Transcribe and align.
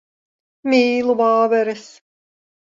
Mīlu 0.73 1.15
vāveres. 1.19 1.85